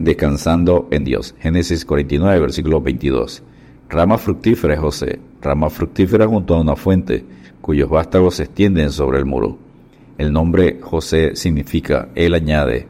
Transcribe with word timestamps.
descansando 0.00 0.88
en 0.90 1.04
Dios. 1.04 1.36
Génesis 1.38 1.84
49, 1.84 2.40
versículo 2.40 2.80
22. 2.80 3.42
Rama 3.88 4.18
fructífera 4.18 4.76
José, 4.76 5.20
rama 5.42 5.68
fructífera 5.68 6.26
junto 6.26 6.54
a 6.54 6.60
una 6.60 6.74
fuente, 6.74 7.24
cuyos 7.60 7.88
vástagos 7.88 8.36
se 8.36 8.44
extienden 8.44 8.90
sobre 8.90 9.18
el 9.18 9.26
muro. 9.26 9.58
El 10.16 10.32
nombre 10.32 10.78
José 10.80 11.36
significa 11.36 12.08
Él 12.14 12.34
añade 12.34 12.88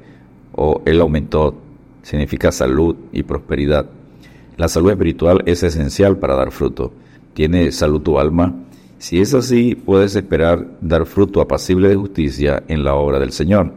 o 0.53 0.83
Él 0.87 1.01
aumentó, 1.01 1.57
significa 2.03 2.53
salud 2.53 2.97
y 3.13 3.25
prosperidad. 3.25 3.87
La 4.57 4.69
salud 4.69 4.91
espiritual 4.91 5.43
es 5.47 5.63
esencial 5.63 6.19
para 6.19 6.37
dar 6.37 6.53
fruto. 6.53 6.93
¿Tiene 7.35 7.73
salud 7.73 8.03
tu 8.03 8.19
alma? 8.19 8.55
Si 8.99 9.21
es 9.21 9.35
así, 9.35 9.75
puedes 9.75 10.15
esperar 10.15 10.67
dar 10.81 11.07
fruto 11.07 11.41
apacible 11.41 11.89
de 11.89 11.97
justicia 11.97 12.63
en 12.69 12.85
la 12.85 12.95
obra 12.95 13.19
del 13.19 13.33
Señor. 13.33 13.73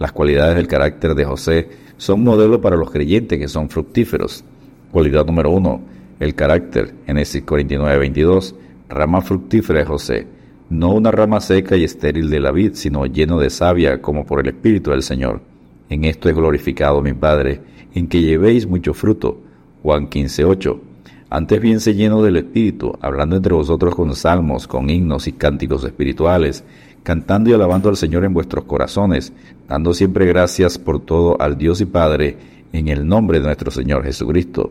Las 0.00 0.12
cualidades 0.12 0.56
del 0.56 0.66
carácter 0.66 1.14
de 1.14 1.26
José 1.26 1.68
son 1.98 2.24
modelo 2.24 2.58
para 2.58 2.74
los 2.74 2.90
creyentes 2.90 3.38
que 3.38 3.48
son 3.48 3.68
fructíferos. 3.68 4.42
Cualidad 4.90 5.26
número 5.26 5.50
uno, 5.50 5.82
el 6.18 6.34
carácter. 6.34 6.94
Génesis 7.04 7.42
49, 7.42 7.98
22, 7.98 8.54
rama 8.88 9.20
fructífera 9.20 9.80
de 9.80 9.84
José. 9.84 10.26
No 10.70 10.94
una 10.94 11.10
rama 11.10 11.38
seca 11.38 11.76
y 11.76 11.84
estéril 11.84 12.30
de 12.30 12.40
la 12.40 12.50
vid, 12.50 12.72
sino 12.76 13.04
lleno 13.04 13.38
de 13.38 13.50
savia 13.50 14.00
como 14.00 14.24
por 14.24 14.40
el 14.40 14.48
Espíritu 14.48 14.90
del 14.90 15.02
Señor. 15.02 15.42
En 15.90 16.04
esto 16.04 16.30
he 16.30 16.32
glorificado 16.32 17.02
mi 17.02 17.12
Padre, 17.12 17.60
en 17.92 18.08
que 18.08 18.22
llevéis 18.22 18.66
mucho 18.66 18.94
fruto. 18.94 19.38
Juan 19.82 20.08
15, 20.08 20.46
8. 20.46 20.80
Antes 21.28 21.60
bien 21.60 21.78
se 21.78 21.94
lleno 21.94 22.22
del 22.22 22.38
Espíritu, 22.38 22.96
hablando 23.02 23.36
entre 23.36 23.52
vosotros 23.52 23.94
con 23.94 24.16
salmos, 24.16 24.66
con 24.66 24.88
himnos 24.88 25.28
y 25.28 25.32
cánticos 25.32 25.84
espirituales, 25.84 26.64
cantando 27.02 27.50
y 27.50 27.52
alabando 27.52 27.88
al 27.88 27.96
Señor 27.96 28.24
en 28.24 28.34
vuestros 28.34 28.64
corazones, 28.64 29.32
dando 29.68 29.94
siempre 29.94 30.26
gracias 30.26 30.78
por 30.78 31.00
todo 31.00 31.40
al 31.40 31.56
Dios 31.56 31.80
y 31.80 31.86
Padre, 31.86 32.36
en 32.72 32.88
el 32.88 33.06
nombre 33.06 33.40
de 33.40 33.46
nuestro 33.46 33.70
Señor 33.70 34.04
Jesucristo. 34.04 34.70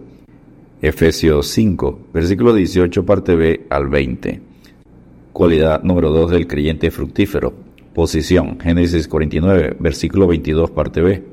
Efesios 0.82 1.48
5, 1.48 2.00
versículo 2.14 2.54
18, 2.54 3.06
parte 3.06 3.36
B 3.36 3.66
al 3.70 3.90
20. 3.90 4.42
Cualidad 5.34 5.84
número 5.84 6.10
2 6.12 6.32
del 6.32 6.48
creyente 6.48 6.92
fructífero. 6.92 7.54
Posición, 7.94 8.60
Génesis 8.60 9.08
49, 9.08 9.76
versículo 9.80 10.28
22, 10.28 10.72
parte 10.72 11.02
B. 11.02 11.24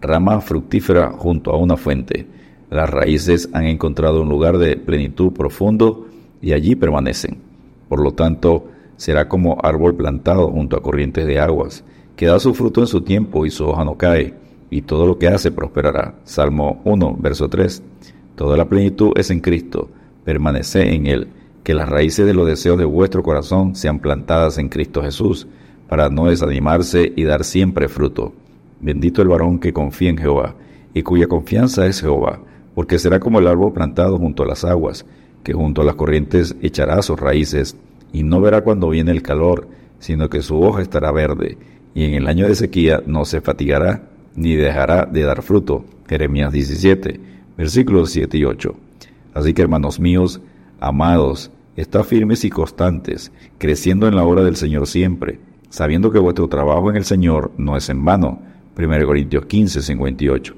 Rama 0.00 0.40
fructífera 0.40 1.10
junto 1.10 1.52
a 1.52 1.58
una 1.58 1.76
fuente. 1.76 2.26
Las 2.70 2.90
raíces 2.90 3.48
han 3.52 3.66
encontrado 3.66 4.22
un 4.22 4.28
lugar 4.28 4.58
de 4.58 4.76
plenitud 4.76 5.32
profundo 5.32 6.08
y 6.42 6.52
allí 6.52 6.74
permanecen. 6.74 7.38
Por 7.88 8.00
lo 8.00 8.12
tanto, 8.12 8.68
será 8.98 9.28
como 9.28 9.56
árbol 9.62 9.94
plantado 9.94 10.50
junto 10.50 10.76
a 10.76 10.82
corrientes 10.82 11.26
de 11.26 11.38
aguas, 11.38 11.84
que 12.16 12.26
da 12.26 12.38
su 12.40 12.52
fruto 12.52 12.80
en 12.80 12.88
su 12.88 13.00
tiempo 13.00 13.46
y 13.46 13.50
su 13.50 13.64
hoja 13.64 13.84
no 13.84 13.96
cae, 13.96 14.34
y 14.70 14.82
todo 14.82 15.06
lo 15.06 15.18
que 15.18 15.28
hace 15.28 15.50
prosperará. 15.50 16.16
Salmo 16.24 16.82
1, 16.84 17.16
verso 17.20 17.48
3. 17.48 17.82
Toda 18.34 18.56
la 18.56 18.68
plenitud 18.68 19.12
es 19.16 19.30
en 19.30 19.40
Cristo, 19.40 19.88
permanece 20.24 20.94
en 20.94 21.06
Él, 21.06 21.28
que 21.62 21.74
las 21.74 21.88
raíces 21.88 22.26
de 22.26 22.34
los 22.34 22.46
deseos 22.46 22.76
de 22.76 22.84
vuestro 22.84 23.22
corazón 23.22 23.76
sean 23.76 24.00
plantadas 24.00 24.58
en 24.58 24.68
Cristo 24.68 25.00
Jesús, 25.00 25.46
para 25.88 26.10
no 26.10 26.26
desanimarse 26.26 27.12
y 27.14 27.22
dar 27.22 27.44
siempre 27.44 27.88
fruto. 27.88 28.32
Bendito 28.80 29.22
el 29.22 29.28
varón 29.28 29.58
que 29.58 29.72
confía 29.72 30.10
en 30.10 30.18
Jehová, 30.18 30.56
y 30.92 31.02
cuya 31.02 31.28
confianza 31.28 31.86
es 31.86 32.00
Jehová, 32.00 32.40
porque 32.74 32.98
será 32.98 33.20
como 33.20 33.38
el 33.38 33.46
árbol 33.46 33.72
plantado 33.72 34.18
junto 34.18 34.42
a 34.42 34.46
las 34.46 34.64
aguas, 34.64 35.06
que 35.44 35.52
junto 35.52 35.82
a 35.82 35.84
las 35.84 35.94
corrientes 35.94 36.56
echará 36.60 37.00
sus 37.00 37.18
raíces, 37.18 37.76
y 38.12 38.22
no 38.22 38.40
verá 38.40 38.62
cuando 38.62 38.88
viene 38.88 39.10
el 39.10 39.22
calor, 39.22 39.68
sino 39.98 40.28
que 40.28 40.42
su 40.42 40.60
hoja 40.60 40.82
estará 40.82 41.10
verde, 41.12 41.58
y 41.94 42.04
en 42.04 42.14
el 42.14 42.28
año 42.28 42.46
de 42.46 42.54
sequía 42.54 43.02
no 43.06 43.24
se 43.24 43.40
fatigará, 43.40 44.08
ni 44.34 44.54
dejará 44.54 45.04
de 45.04 45.22
dar 45.22 45.42
fruto. 45.42 45.84
Jeremías 46.08 46.52
17, 46.52 47.20
versículos 47.56 48.10
7 48.10 48.38
y 48.38 48.44
8. 48.44 48.74
Así 49.34 49.52
que 49.52 49.62
hermanos 49.62 50.00
míos, 50.00 50.40
amados, 50.80 51.50
está 51.76 52.04
firmes 52.04 52.44
y 52.44 52.50
constantes, 52.50 53.32
creciendo 53.58 54.08
en 54.08 54.16
la 54.16 54.24
obra 54.24 54.42
del 54.42 54.56
Señor 54.56 54.86
siempre, 54.86 55.40
sabiendo 55.70 56.10
que 56.10 56.18
vuestro 56.18 56.48
trabajo 56.48 56.90
en 56.90 56.96
el 56.96 57.04
Señor 57.04 57.52
no 57.56 57.76
es 57.76 57.88
en 57.88 58.04
vano. 58.04 58.40
1 58.76 59.06
Corintios 59.06 59.46
15, 59.46 59.82
58. 59.82 60.54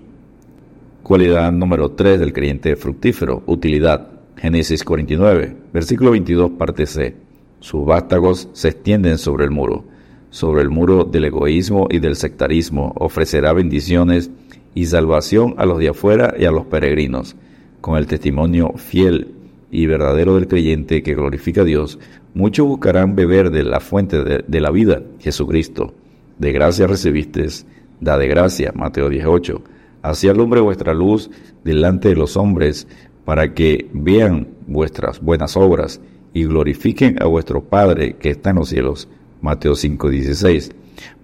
Cualidad 1.03 1.51
número 1.53 1.93
3 1.93 2.21
del 2.21 2.33
creyente 2.33 2.77
fructífero, 2.77 3.43
utilidad. 3.47 4.09
Génesis 4.37 4.85
49, 4.85 5.57
versículo 5.73 6.13
22, 6.13 6.53
parte 6.53 6.87
C. 6.87 7.17
Sus 7.61 7.85
vástagos 7.85 8.49
se 8.53 8.69
extienden 8.69 9.19
sobre 9.19 9.45
el 9.45 9.51
muro. 9.51 9.85
Sobre 10.31 10.63
el 10.63 10.71
muro 10.71 11.05
del 11.05 11.27
egoísmo 11.27 11.89
y 11.91 11.99
del 11.99 12.17
sectarismo 12.17 12.95
ofrecerá 12.97 13.53
bendiciones 13.53 14.31
y 14.75 14.87
salvación 14.87 15.55
a 15.59 15.67
los 15.67 15.79
de 15.79 15.91
afuera 15.91 16.35
y 16.39 16.47
a 16.47 16.53
los 16.53 16.65
peregrinos. 16.67 17.37
Con 17.81 17.99
el 17.99 18.07
testimonio 18.07 18.73
fiel 18.77 19.35
y 19.71 19.87
verdadero 19.87 20.37
del 20.37 20.49
creyente 20.49 21.03
que 21.03 21.15
glorifica 21.15 21.61
a 21.61 21.65
Dios, 21.65 21.99
muchos 22.35 22.67
buscarán 22.67 23.15
beber 23.15 23.51
de 23.51 23.65
la 23.65 23.81
fuente 23.81 24.25
de, 24.25 24.61
la 24.61 24.71
vida, 24.71 25.03
Jesucristo. 25.19 25.93
De 26.39 26.53
gracia 26.53 26.87
recibisteis, 26.87 27.67
da 28.01 28.17
de 28.17 28.27
gracia, 28.27 28.73
Mateo 28.75 29.11
18. 29.11 29.63
Así 30.03 30.29
alumbre 30.29 30.61
vuestra 30.61 30.95
luz 30.95 31.31
delante 31.63 32.09
de 32.09 32.17
los 32.17 32.39
hombres, 32.39 32.89
para 33.27 33.53
que 33.53 33.89
vean 33.93 34.49
vuestras 34.67 35.21
buenas 35.21 35.57
obras 35.57 36.01
y 36.33 36.45
glorifiquen 36.45 37.23
a 37.23 37.27
vuestro 37.27 37.63
Padre 37.63 38.17
que 38.17 38.31
está 38.31 38.51
en 38.51 38.57
los 38.57 38.69
cielos. 38.69 39.09
Mateo 39.41 39.75
5:16. 39.75 40.73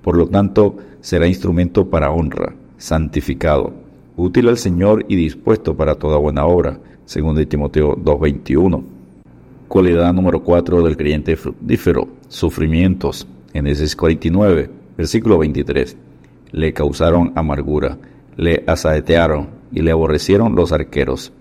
Por 0.02 0.16
lo 0.16 0.26
tanto, 0.28 0.76
será 1.00 1.26
instrumento 1.26 1.88
para 1.90 2.10
honra, 2.10 2.54
santificado, 2.78 3.72
útil 4.16 4.48
al 4.48 4.58
Señor 4.58 5.04
y 5.08 5.16
dispuesto 5.16 5.76
para 5.76 5.94
toda 5.94 6.18
buena 6.18 6.46
obra, 6.46 6.78
según 7.04 7.44
Timoteo 7.46 7.94
2:21. 7.96 8.84
Cualidad 9.68 10.12
número 10.12 10.42
4 10.42 10.82
del 10.82 10.96
creyente 10.96 11.36
fructífero, 11.36 12.08
sufrimientos. 12.28 13.26
Génesis 13.52 13.96
49, 13.96 14.70
versículo 14.96 15.38
23. 15.38 15.96
Le 16.52 16.72
causaron 16.72 17.32
amargura, 17.34 17.98
le 18.36 18.62
asaetearon 18.66 19.48
y 19.72 19.80
le 19.80 19.90
aborrecieron 19.90 20.54
los 20.54 20.72
arqueros. 20.72 21.32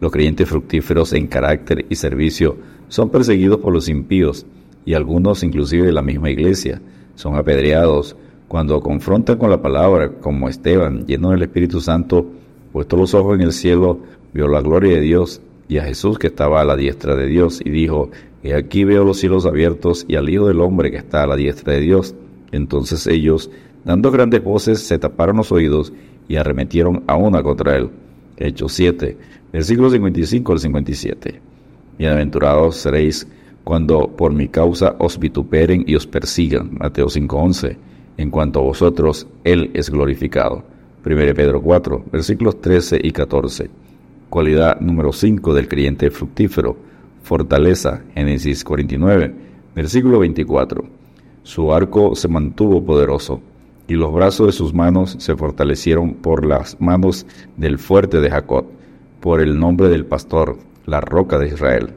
Los 0.00 0.12
creyentes 0.12 0.48
fructíferos 0.48 1.12
en 1.12 1.26
carácter 1.26 1.84
y 1.88 1.94
servicio 1.94 2.56
son 2.88 3.10
perseguidos 3.10 3.58
por 3.58 3.72
los 3.72 3.88
impíos 3.88 4.46
y 4.84 4.94
algunos 4.94 5.42
inclusive 5.42 5.86
de 5.86 5.92
la 5.92 6.02
misma 6.02 6.30
iglesia 6.30 6.80
son 7.14 7.36
apedreados 7.36 8.16
cuando 8.48 8.80
confrontan 8.80 9.38
con 9.38 9.50
la 9.50 9.62
palabra, 9.62 10.10
como 10.20 10.48
Esteban, 10.48 11.06
lleno 11.06 11.30
del 11.30 11.42
Espíritu 11.42 11.80
Santo, 11.80 12.26
puesto 12.72 12.96
los 12.96 13.14
ojos 13.14 13.36
en 13.36 13.42
el 13.42 13.52
cielo, 13.52 14.00
vio 14.32 14.48
la 14.48 14.60
gloria 14.60 14.94
de 14.96 15.02
Dios 15.02 15.40
y 15.68 15.78
a 15.78 15.84
Jesús 15.84 16.18
que 16.18 16.26
estaba 16.26 16.60
a 16.60 16.64
la 16.64 16.74
diestra 16.74 17.14
de 17.14 17.28
Dios 17.28 17.60
y 17.64 17.70
dijo, 17.70 18.10
He 18.42 18.54
aquí 18.54 18.84
veo 18.84 19.04
los 19.04 19.18
cielos 19.18 19.46
abiertos 19.46 20.04
y 20.08 20.16
al 20.16 20.28
Hijo 20.28 20.48
del 20.48 20.60
Hombre 20.60 20.90
que 20.90 20.96
está 20.96 21.22
a 21.22 21.26
la 21.26 21.36
diestra 21.36 21.74
de 21.74 21.80
Dios. 21.80 22.14
Entonces 22.52 23.06
ellos, 23.06 23.50
dando 23.84 24.10
grandes 24.10 24.42
voces, 24.42 24.80
se 24.80 24.98
taparon 24.98 25.36
los 25.36 25.52
oídos 25.52 25.92
y 26.26 26.36
arremetieron 26.36 27.04
a 27.06 27.16
una 27.16 27.42
contra 27.42 27.76
él. 27.76 27.90
Hechos 28.40 28.72
7, 28.72 29.16
versículos 29.52 29.92
55 29.92 30.52
al 30.52 30.58
57. 30.58 31.40
Bienaventurados 31.98 32.76
seréis 32.76 33.28
cuando 33.64 34.08
por 34.08 34.32
mi 34.32 34.48
causa 34.48 34.96
os 34.98 35.18
vituperen 35.18 35.84
y 35.86 35.94
os 35.94 36.06
persigan. 36.06 36.70
Mateo 36.72 37.08
5:11. 37.08 37.76
En 38.16 38.30
cuanto 38.30 38.60
a 38.60 38.62
vosotros, 38.62 39.26
Él 39.44 39.70
es 39.74 39.90
glorificado. 39.90 40.64
1 41.04 41.34
Pedro 41.34 41.62
4, 41.62 42.04
versículos 42.10 42.60
13 42.60 42.98
y 43.02 43.12
14. 43.12 43.70
Cualidad 44.30 44.80
número 44.80 45.12
5 45.12 45.54
del 45.54 45.68
creyente 45.68 46.10
fructífero. 46.10 46.76
Fortaleza. 47.22 48.02
Génesis 48.14 48.64
49, 48.64 49.34
versículo 49.74 50.18
24. 50.18 50.84
Su 51.42 51.72
arco 51.72 52.14
se 52.14 52.28
mantuvo 52.28 52.84
poderoso 52.84 53.42
y 53.90 53.94
los 53.94 54.12
brazos 54.12 54.46
de 54.46 54.52
sus 54.52 54.72
manos 54.72 55.16
se 55.18 55.34
fortalecieron 55.34 56.14
por 56.14 56.46
las 56.46 56.80
manos 56.80 57.26
del 57.56 57.76
fuerte 57.76 58.20
de 58.20 58.30
Jacob, 58.30 58.66
por 59.18 59.40
el 59.40 59.58
nombre 59.58 59.88
del 59.88 60.06
pastor, 60.06 60.58
la 60.86 61.00
roca 61.00 61.40
de 61.40 61.48
Israel. 61.48 61.90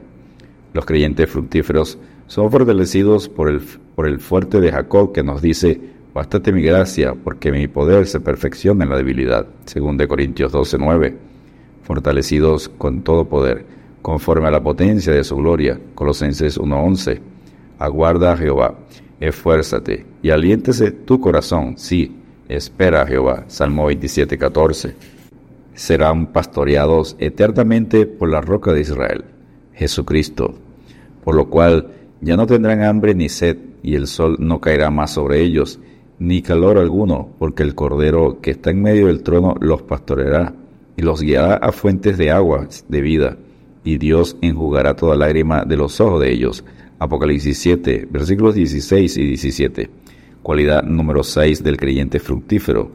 Los 0.72 0.86
creyentes 0.86 1.30
fructíferos 1.30 1.96
son 2.26 2.50
fortalecidos 2.50 3.28
por 3.28 3.48
el, 3.48 3.60
por 3.94 4.08
el 4.08 4.18
fuerte 4.18 4.60
de 4.60 4.72
Jacob 4.72 5.12
que 5.12 5.22
nos 5.22 5.40
dice, 5.40 5.80
bástate 6.12 6.50
mi 6.50 6.62
gracia, 6.62 7.14
porque 7.14 7.52
mi 7.52 7.68
poder 7.68 8.08
se 8.08 8.18
perfecciona 8.18 8.82
en 8.82 8.90
la 8.90 8.96
debilidad. 8.96 9.46
Según 9.64 9.96
de 9.96 10.08
Corintios 10.08 10.52
12:9. 10.52 11.14
Fortalecidos 11.84 12.70
con 12.70 13.02
todo 13.02 13.28
poder, 13.28 13.66
conforme 14.02 14.48
a 14.48 14.50
la 14.50 14.64
potencia 14.64 15.12
de 15.12 15.22
su 15.22 15.36
gloria. 15.36 15.78
Colosenses 15.94 16.58
1:11. 16.58 17.20
Aguarda 17.78 18.32
a 18.32 18.36
Jehová, 18.36 18.74
esfuérzate 19.20 20.06
y 20.22 20.30
aliéntese 20.30 20.90
tu 20.90 21.20
corazón. 21.20 21.78
Sí, 21.78 22.16
espera 22.48 23.02
a 23.02 23.06
Jehová. 23.06 23.44
Salmo 23.48 23.90
27:14. 23.90 24.94
Serán 25.74 26.32
pastoreados 26.32 27.16
eternamente 27.18 28.06
por 28.06 28.28
la 28.30 28.40
roca 28.40 28.72
de 28.72 28.80
Israel. 28.80 29.24
Jesucristo, 29.72 30.54
por 31.24 31.34
lo 31.34 31.50
cual 31.50 31.90
ya 32.20 32.36
no 32.36 32.46
tendrán 32.46 32.82
hambre 32.82 33.14
ni 33.14 33.28
sed, 33.28 33.58
y 33.82 33.96
el 33.96 34.06
sol 34.06 34.36
no 34.38 34.60
caerá 34.60 34.90
más 34.90 35.12
sobre 35.12 35.42
ellos, 35.42 35.78
ni 36.18 36.42
calor 36.42 36.78
alguno, 36.78 37.28
porque 37.38 37.62
el 37.62 37.74
Cordero 37.74 38.40
que 38.40 38.52
está 38.52 38.70
en 38.70 38.82
medio 38.82 39.08
del 39.08 39.22
trono 39.22 39.54
los 39.60 39.82
pastoreará 39.82 40.54
y 40.96 41.02
los 41.02 41.20
guiará 41.20 41.56
a 41.56 41.72
fuentes 41.72 42.16
de 42.16 42.30
aguas 42.30 42.84
de 42.88 43.00
vida, 43.00 43.36
y 43.82 43.98
Dios 43.98 44.36
enjugará 44.40 44.94
toda 44.96 45.16
lágrima 45.16 45.64
de 45.64 45.76
los 45.76 46.00
ojos 46.00 46.20
de 46.20 46.32
ellos. 46.32 46.64
Apocalipsis 46.98 47.58
7, 47.58 48.08
versículos 48.10 48.54
16 48.54 49.16
y 49.16 49.26
17. 49.26 49.90
Cualidad 50.42 50.84
número 50.84 51.22
6 51.22 51.62
del 51.62 51.76
creyente 51.76 52.20
fructífero. 52.20 52.90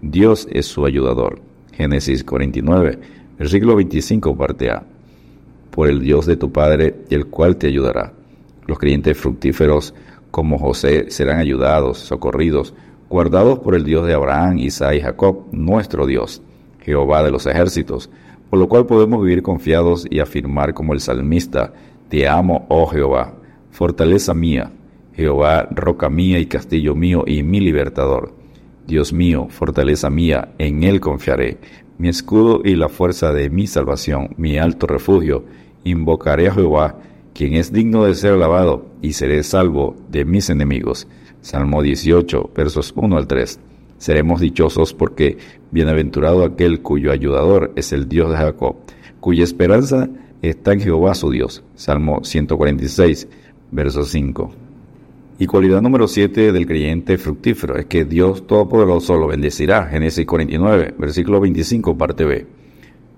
Dios 0.00 0.48
es 0.50 0.66
su 0.66 0.86
ayudador. 0.86 1.40
Génesis 1.72 2.24
49, 2.24 2.98
versículo 3.38 3.76
25, 3.76 4.36
parte 4.36 4.70
A. 4.70 4.84
Por 5.70 5.88
el 5.88 6.00
Dios 6.00 6.26
de 6.26 6.36
tu 6.36 6.52
Padre, 6.52 6.94
el 7.10 7.26
cual 7.26 7.56
te 7.56 7.66
ayudará. 7.66 8.12
Los 8.66 8.78
creyentes 8.78 9.16
fructíferos 9.18 9.94
como 10.30 10.58
José 10.58 11.10
serán 11.10 11.38
ayudados, 11.38 11.98
socorridos, 11.98 12.74
guardados 13.10 13.58
por 13.58 13.74
el 13.74 13.84
Dios 13.84 14.06
de 14.06 14.14
Abraham, 14.14 14.58
Isaac 14.58 14.94
y 14.94 15.00
Jacob, 15.00 15.44
nuestro 15.52 16.06
Dios, 16.06 16.42
Jehová 16.80 17.22
de 17.22 17.30
los 17.30 17.46
ejércitos, 17.46 18.08
por 18.48 18.58
lo 18.58 18.68
cual 18.68 18.86
podemos 18.86 19.22
vivir 19.22 19.42
confiados 19.42 20.06
y 20.08 20.20
afirmar 20.20 20.72
como 20.72 20.94
el 20.94 21.00
salmista, 21.00 21.72
Te 22.08 22.28
amo, 22.28 22.66
oh 22.68 22.86
Jehová, 22.86 23.34
fortaleza 23.72 24.34
mía, 24.34 24.70
Jehová, 25.14 25.68
roca 25.70 26.08
mía 26.08 26.38
y 26.38 26.46
castillo 26.46 26.94
mío 26.94 27.24
y 27.26 27.42
mi 27.42 27.60
libertador. 27.60 28.34
Dios 28.86 29.12
mío, 29.12 29.48
fortaleza 29.48 30.10
mía, 30.10 30.54
en 30.58 30.84
Él 30.84 31.00
confiaré, 31.00 31.58
mi 31.98 32.08
escudo 32.08 32.62
y 32.64 32.74
la 32.74 32.88
fuerza 32.88 33.32
de 33.32 33.50
mi 33.50 33.66
salvación, 33.66 34.34
mi 34.36 34.58
alto 34.58 34.86
refugio. 34.86 35.44
Invocaré 35.84 36.48
a 36.48 36.54
Jehová, 36.54 36.98
quien 37.34 37.54
es 37.54 37.72
digno 37.72 38.04
de 38.04 38.14
ser 38.14 38.32
alabado, 38.32 38.86
y 39.00 39.12
seré 39.14 39.42
salvo 39.42 39.96
de 40.10 40.24
mis 40.24 40.50
enemigos. 40.50 41.06
Salmo 41.40 41.82
18, 41.82 42.50
versos 42.54 42.92
1 42.96 43.16
al 43.16 43.26
3. 43.26 43.60
Seremos 43.98 44.40
dichosos 44.40 44.94
porque 44.94 45.38
bienaventurado 45.70 46.44
aquel 46.44 46.82
cuyo 46.82 47.12
ayudador 47.12 47.72
es 47.76 47.92
el 47.92 48.08
Dios 48.08 48.30
de 48.30 48.36
Jacob, 48.36 48.76
cuya 49.20 49.44
esperanza 49.44 50.08
está 50.42 50.72
en 50.72 50.80
Jehová 50.80 51.14
su 51.14 51.30
Dios. 51.30 51.62
Salmo 51.74 52.24
146, 52.24 53.28
verso 53.72 54.04
5. 54.04 54.52
Y 55.40 55.46
cualidad 55.46 55.82
número 55.82 56.06
7 56.06 56.52
del 56.52 56.66
creyente 56.66 57.18
fructífero 57.18 57.76
es 57.76 57.86
que 57.86 58.04
Dios 58.04 58.46
Todopoderoso 58.46 59.16
lo 59.16 59.26
bendecirá. 59.26 59.86
Génesis 59.86 60.24
49, 60.24 60.94
versículo 60.96 61.40
25, 61.40 61.98
parte 61.98 62.24
B 62.24 62.46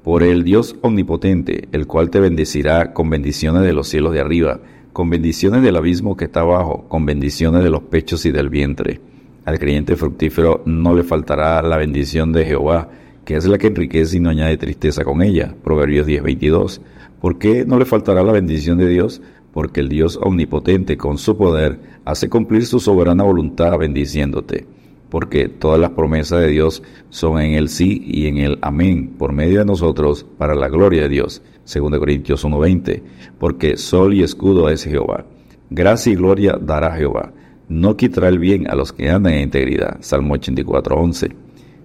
por 0.05 0.23
el 0.23 0.45
Dios 0.45 0.77
omnipotente, 0.83 1.67
el 1.73 1.87
cual 1.87 2.11
te 2.11 2.21
bendecirá 2.21 2.93
con 2.93 3.09
bendiciones 3.09 3.63
de 3.63 3.73
los 3.73 3.89
cielos 3.89 4.13
de 4.13 4.21
arriba, 4.21 4.61
con 4.93 5.09
bendiciones 5.09 5.63
del 5.63 5.77
abismo 5.77 6.15
que 6.15 6.27
está 6.27 6.41
abajo, 6.41 6.85
con 6.89 7.07
bendiciones 7.07 7.65
de 7.65 7.71
los 7.71 7.85
pechos 7.85 8.27
y 8.27 8.31
del 8.31 8.51
vientre. 8.51 9.01
Al 9.47 9.59
creyente 9.59 9.97
fructífero 9.97 10.63
no 10.67 10.95
le 10.95 11.05
faltará 11.05 11.63
la 11.63 11.79
bendición 11.79 12.33
de 12.33 12.45
Jehová, 12.45 12.91
que 13.25 13.37
es 13.37 13.47
la 13.47 13.57
que 13.57 13.69
enriquece 13.69 14.19
y 14.19 14.21
no 14.21 14.29
añade 14.29 14.59
tristeza 14.59 15.05
con 15.05 15.23
ella. 15.23 15.55
Proverbios 15.65 16.07
10:22. 16.07 16.83
¿Por 17.19 17.39
qué 17.39 17.65
no 17.65 17.79
le 17.79 17.87
faltará 17.87 18.23
la 18.23 18.33
bendición 18.33 18.77
de 18.77 18.89
Dios? 18.91 19.23
Porque 19.55 19.81
el 19.81 19.89
Dios 19.89 20.19
omnipotente 20.21 20.99
con 20.99 21.17
su 21.17 21.39
poder 21.39 21.81
hace 22.05 22.29
cumplir 22.29 22.67
su 22.67 22.79
soberana 22.79 23.25
voluntad 23.25 23.79
bendiciéndote 23.79 24.67
porque 25.15 25.49
todas 25.49 25.79
las 25.79 25.91
promesas 25.91 26.41
de 26.41 26.49
Dios 26.49 26.83
son 27.09 27.41
en 27.41 27.53
el 27.53 27.69
sí 27.69 28.03
y 28.05 28.27
en 28.27 28.39
el 28.39 28.59
amén 28.63 29.15
por 29.17 29.33
medio 29.33 29.61
de 29.61 29.65
nosotros 29.65 30.27
para 30.39 30.57
la 30.57 30.69
gloria 30.69 31.03
de 31.03 31.09
Dios. 31.09 31.41
2 31.73 32.01
Corintios 32.01 32.45
1:20, 32.45 33.01
porque 33.39 33.77
sol 33.77 34.13
y 34.13 34.25
escudo 34.25 34.69
es 34.69 34.83
Jehová. 34.83 35.25
Gracia 35.71 36.13
y 36.13 36.17
gloria 36.17 36.59
dará 36.61 36.97
Jehová. 36.97 37.33
No 37.69 37.97
quitará 37.97 38.27
el 38.27 38.41
bien 38.41 38.69
a 38.69 38.75
los 38.75 38.93
que 38.93 39.09
andan 39.09 39.35
en 39.35 39.43
integridad. 39.43 39.99
Salmo 40.01 40.35
84:11. 40.35 41.33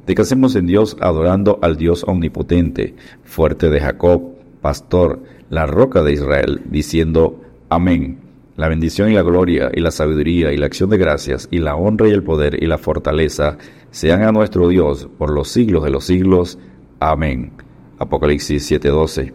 Descansemos 0.07 0.55
en 0.55 0.65
Dios 0.65 0.97
adorando 0.99 1.59
al 1.61 1.77
Dios 1.77 2.03
omnipotente, 2.07 2.95
fuerte 3.23 3.69
de 3.69 3.79
Jacob, 3.79 4.23
pastor, 4.59 5.21
la 5.51 5.67
roca 5.67 6.01
de 6.01 6.13
Israel, 6.13 6.61
diciendo 6.65 7.39
Amén 7.69 8.29
la 8.59 8.67
bendición 8.67 9.09
y 9.09 9.13
la 9.13 9.21
gloria 9.21 9.71
y 9.73 9.79
la 9.79 9.89
sabiduría 9.89 10.51
y 10.51 10.57
la 10.57 10.65
acción 10.65 10.89
de 10.89 10.97
gracias 10.97 11.47
y 11.49 11.59
la 11.59 11.77
honra 11.77 12.09
y 12.09 12.11
el 12.11 12.23
poder 12.23 12.61
y 12.61 12.67
la 12.67 12.77
fortaleza 12.77 13.57
sean 13.89 14.21
a 14.23 14.33
nuestro 14.33 14.67
Dios 14.67 15.07
por 15.17 15.31
los 15.31 15.47
siglos 15.47 15.85
de 15.85 15.91
los 15.91 16.03
siglos. 16.03 16.59
Amén. 16.99 17.53
Apocalipsis 17.99 18.69
7:12. 18.69 19.31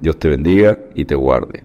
Dios 0.00 0.18
te 0.18 0.28
bendiga 0.28 0.76
y 0.96 1.04
te 1.04 1.14
guarde. 1.14 1.62